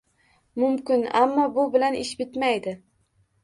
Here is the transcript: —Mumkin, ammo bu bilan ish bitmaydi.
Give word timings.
—Mumkin, 0.61 1.03
ammo 1.21 1.47
bu 1.59 1.67
bilan 1.77 2.01
ish 2.03 2.17
bitmaydi. 2.25 2.79